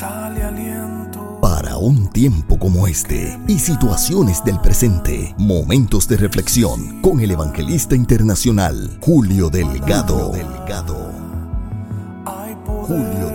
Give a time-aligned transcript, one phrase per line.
[0.00, 1.38] sale aliento.
[1.42, 7.94] Para un tiempo como este y situaciones del presente, momentos de reflexión con el evangelista
[7.94, 10.32] internacional Julio Delgado.
[10.32, 11.10] Delgado.
[12.86, 13.29] Julio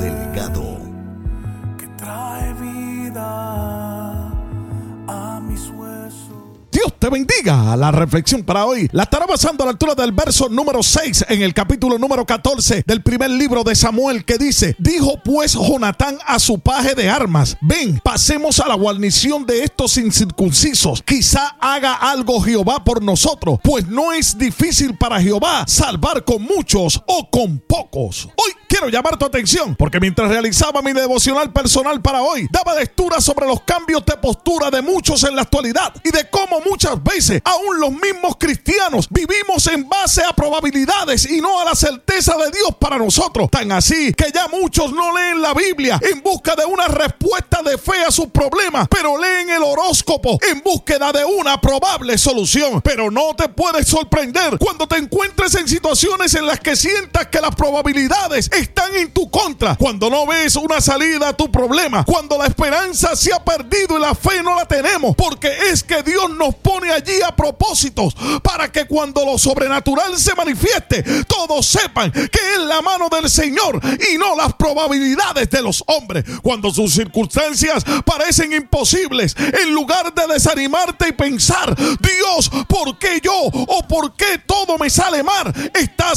[7.05, 7.77] te bendiga.
[7.77, 11.43] La reflexión para hoy la estará basando a la altura del verso número 6 en
[11.43, 16.39] el capítulo número 14 del primer libro de Samuel que dice, dijo pues Jonatán a
[16.39, 22.41] su paje de armas, ven, pasemos a la guarnición de estos incircuncisos, quizá haga algo
[22.41, 28.29] Jehová por nosotros, pues no es difícil para Jehová salvar con muchos o con pocos.
[28.35, 33.21] Hoy quiero llamar tu atención porque mientras realizaba mi devocional personal para hoy, daba lectura
[33.21, 37.41] sobre los cambios de postura de muchos en la actualidad y de cómo muchas veces
[37.43, 42.51] aún los mismos cristianos vivimos en base a probabilidades y no a la certeza de
[42.51, 43.49] Dios para nosotros.
[43.51, 47.77] Tan así que ya muchos no leen la Biblia en busca de una respuesta de
[47.77, 52.81] fe a sus problemas, pero leen el horóscopo en búsqueda de una probable solución.
[52.81, 57.41] Pero no te puedes sorprender cuando te encuentres en situaciones en las que sientas que
[57.41, 62.37] las probabilidades están en tu contra, cuando no ves una salida a tu problema, cuando
[62.37, 66.29] la esperanza se ha perdido y la fe no la tenemos, porque es que Dios
[66.31, 72.39] nos pone allí a propósitos para que cuando lo sobrenatural se manifieste, todos sepan que
[72.53, 73.79] es la mano del Señor
[74.11, 76.23] y no las probabilidades de los hombres.
[76.41, 83.33] Cuando sus circunstancias parecen imposibles, en lugar de desanimarte y pensar, Dios, ¿por qué yo?
[83.33, 85.53] ¿O por qué todo me sale mal?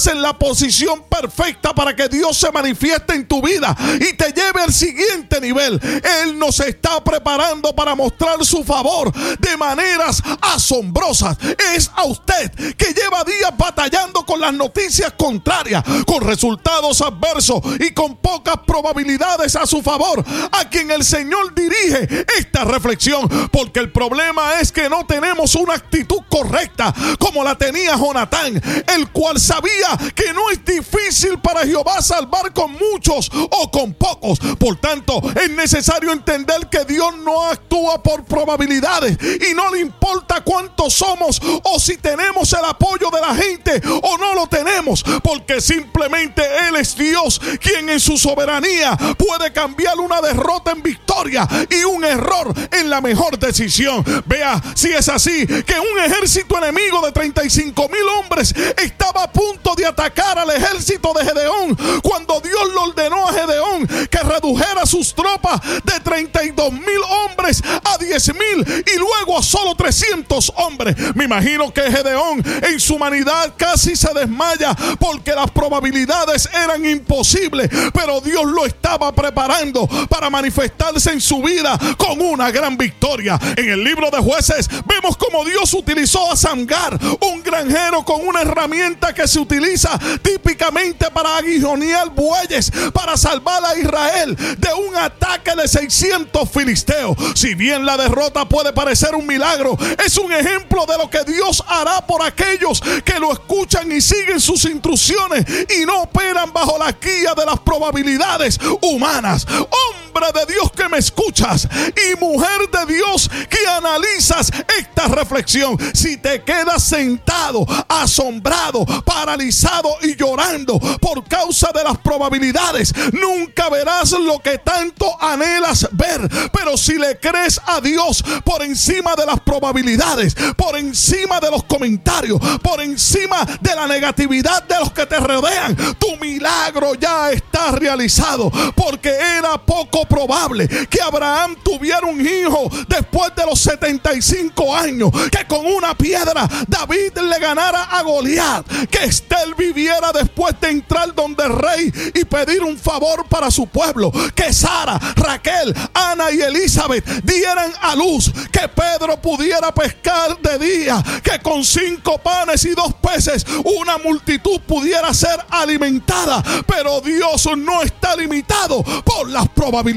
[0.06, 4.62] En la posición perfecta para que Dios se manifieste en tu vida y te lleve
[4.62, 5.80] al siguiente nivel.
[6.22, 11.36] Él nos está preparando para mostrar su favor de maneras asombrosas.
[11.74, 17.92] Es a usted que lleva días batallando con las noticias contrarias, con resultados adversos y
[17.92, 23.90] con pocas probabilidades a su favor, a quien el Señor dirige esta reflexión, porque el
[23.90, 29.87] problema es que no tenemos una actitud correcta como la tenía Jonatán, el cual sabía
[30.14, 34.38] que no es difícil para Jehová salvar con muchos o con pocos.
[34.58, 39.16] Por tanto, es necesario entender que Dios no actúa por probabilidades
[39.50, 44.18] y no le importa cuántos somos o si tenemos el apoyo de la gente o
[44.18, 50.20] no lo tenemos, porque simplemente Él es Dios quien en su soberanía puede cambiar una
[50.20, 54.04] derrota en victoria y un error en la mejor decisión.
[54.26, 59.74] Vea si es así que un ejército enemigo de 35 mil hombres estaba a punto
[59.78, 65.14] de atacar al ejército de Gedeón cuando Dios le ordenó a Gedeón que redujera sus
[65.14, 70.96] tropas de 32 mil hombres a 10 mil y luego a solo 300 hombres.
[71.14, 77.70] Me imagino que Gedeón en su humanidad casi se desmaya porque las probabilidades eran imposibles,
[77.94, 83.38] pero Dios lo estaba preparando para manifestarse en su vida con una gran victoria.
[83.56, 88.42] En el libro de jueces vemos como Dios utilizó a Samgar, un granjero con una
[88.42, 95.54] herramienta que se utiliza típicamente para aguijonear bueyes, para salvar a Israel de un ataque
[95.56, 97.16] de 600 filisteos.
[97.34, 101.62] Si bien la derrota puede parecer un milagro, es un ejemplo de lo que Dios
[101.66, 105.44] hará por aquellos que lo escuchan y siguen sus instrucciones
[105.76, 109.46] y no operan bajo la guía de las probabilidades humanas.
[109.48, 116.16] Hombre de Dios que me escuchas y mujer de Dios que analizas esta reflexión, si
[116.16, 124.40] te quedas sentado, asombrado, paralizado y llorando por causa de las probabilidades, nunca verás lo
[124.40, 126.28] que tanto anhelas ver.
[126.52, 131.64] Pero si le crees a Dios por encima de las probabilidades, por encima de los
[131.64, 137.70] comentarios, por encima de la negatividad de los que te rodean, tu milagro ya está
[137.72, 138.50] realizado.
[138.74, 145.46] Porque era poco probable que Abraham tuviera un hijo después de los 75 años, que
[145.46, 151.48] con una piedra David le ganara a Goliat, que Estel viviera después de entrar donde
[151.48, 157.72] rey y pedir un favor para su pueblo, que Sara, Raquel, Ana y Elizabeth dieran
[157.80, 163.44] a luz, que Pedro pudiera pescar de día, que con cinco panes y dos peces
[163.64, 169.87] una multitud pudiera ser alimentada, pero Dios no está limitado por las probabilidades.